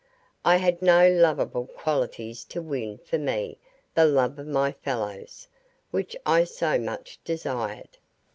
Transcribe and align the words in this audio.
I 0.43 0.55
had 0.55 0.81
no 0.81 1.07
lovable 1.11 1.67
qualities 1.67 2.43
to 2.45 2.59
win 2.59 2.97
for 2.97 3.19
me 3.19 3.59
the 3.93 4.05
love 4.07 4.39
of 4.39 4.47
my 4.47 4.71
fellows, 4.71 5.47
which 5.91 6.15
I 6.25 6.43
so 6.43 6.79
much 6.79 7.19
desired. 7.23 7.99